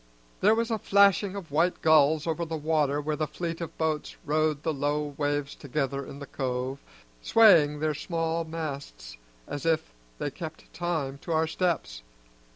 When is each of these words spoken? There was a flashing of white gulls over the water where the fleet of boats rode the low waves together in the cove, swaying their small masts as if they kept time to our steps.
There 0.39 0.55
was 0.55 0.71
a 0.71 0.79
flashing 0.79 1.35
of 1.35 1.51
white 1.51 1.83
gulls 1.83 2.25
over 2.25 2.43
the 2.43 2.57
water 2.57 2.99
where 2.99 3.15
the 3.15 3.27
fleet 3.27 3.61
of 3.61 3.77
boats 3.77 4.15
rode 4.25 4.63
the 4.63 4.73
low 4.73 5.13
waves 5.15 5.53
together 5.53 6.03
in 6.07 6.17
the 6.17 6.25
cove, 6.25 6.79
swaying 7.21 7.79
their 7.81 7.93
small 7.93 8.43
masts 8.43 9.15
as 9.47 9.63
if 9.63 9.93
they 10.17 10.31
kept 10.31 10.73
time 10.73 11.19
to 11.19 11.33
our 11.33 11.45
steps. 11.45 12.01